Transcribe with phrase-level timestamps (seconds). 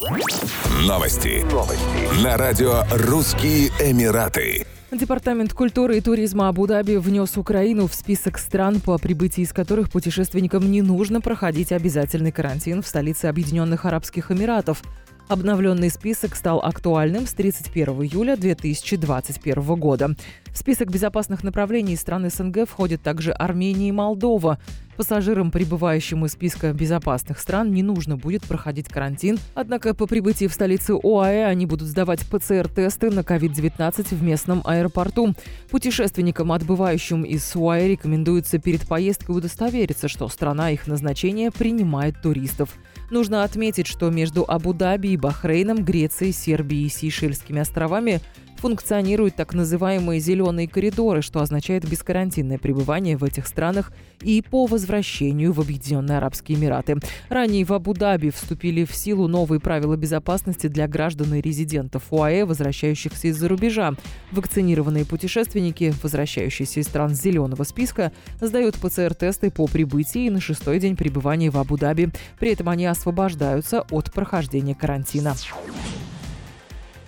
[0.00, 1.44] Новости.
[1.52, 2.24] Новости.
[2.24, 4.66] На радио «Русские Эмираты».
[4.90, 10.70] Департамент культуры и туризма Абу-Даби внес Украину в список стран, по прибытии из которых путешественникам
[10.70, 14.82] не нужно проходить обязательный карантин в столице Объединенных Арабских Эмиратов.
[15.28, 20.16] Обновленный список стал актуальным с 31 июля 2021 года.
[20.52, 24.58] В список безопасных направлений стран СНГ входят также Армения и Молдова.
[24.96, 29.38] Пассажирам, прибывающим из списка безопасных стран, не нужно будет проходить карантин.
[29.54, 35.34] Однако по прибытии в столицу ОАЭ они будут сдавать ПЦР-тесты на COVID-19 в местном аэропорту.
[35.70, 42.76] Путешественникам, отбывающим из ОАЭ, рекомендуется перед поездкой удостовериться, что страна их назначения принимает туристов.
[43.10, 48.20] Нужно отметить, что между Абу-Даби и Бахрейном, Грецией, Сербией и Сейшельскими островами
[48.60, 53.92] функционируют так называемые «зеленые коридоры», что означает бескарантинное пребывание в этих странах
[54.22, 56.96] и по возвращению в Объединенные Арабские Эмираты.
[57.28, 63.28] Ранее в Абу-Даби вступили в силу новые правила безопасности для граждан и резидентов УАЭ, возвращающихся
[63.28, 63.94] из-за рубежа.
[64.30, 71.50] Вакцинированные путешественники, возвращающиеся из стран зеленого списка, сдают ПЦР-тесты по прибытии на шестой день пребывания
[71.50, 72.10] в Абу-Даби.
[72.38, 75.34] При этом они освобождаются от прохождения карантина.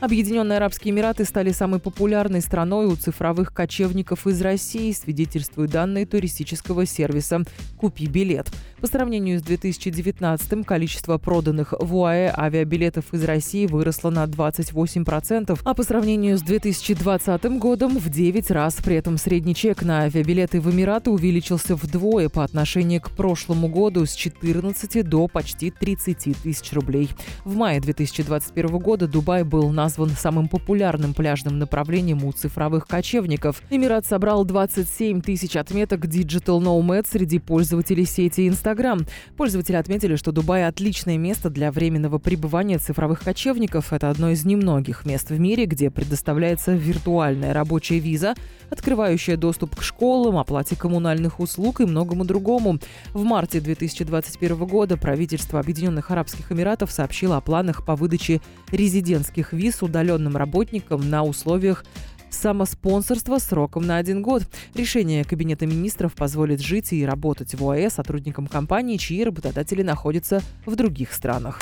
[0.03, 6.87] Объединенные Арабские Эмираты стали самой популярной страной у цифровых кочевников из России, свидетельствуют данные туристического
[6.87, 7.45] сервиса
[7.77, 8.49] «Купи билет».
[8.81, 15.75] По сравнению с 2019 количество проданных в УАЭ авиабилетов из России выросло на 28%, а
[15.75, 18.75] по сравнению с 2020 годом в 9 раз.
[18.85, 24.05] При этом средний чек на авиабилеты в Эмираты увеличился вдвое по отношению к прошлому году
[24.05, 27.09] с 14 до почти 30 тысяч рублей.
[27.45, 33.61] В мае 2021 года Дубай был назван самым популярным пляжным направлением у цифровых кочевников.
[33.69, 39.07] Эмират собрал 27 тысяч отметок Digital Nomad среди пользователей сети Instagram.
[39.37, 43.93] Пользователи отметили, что Дубай– отличное место для временного пребывания цифровых кочевников.
[43.93, 48.35] Это одно из немногих мест в мире, где предоставляется виртуальная рабочая виза,
[48.71, 52.79] открывающая доступ к школам, оплате коммунальных услуг и многому другому.
[53.13, 58.41] В марте 2021 года правительство Объединенных Арабских Эмиратов сообщило о планах по выдаче
[58.71, 61.85] резидентских виз удаленным работникам на условиях
[62.31, 64.43] самоспонсорство сроком на один год.
[64.75, 70.77] Решение Кабинета министров позволит жить и работать в ОАЭ сотрудникам компании, чьи работодатели находятся в
[70.77, 71.61] других странах.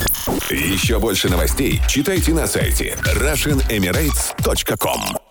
[0.50, 5.29] Еще больше новостей читайте на сайте RussianEmirates.com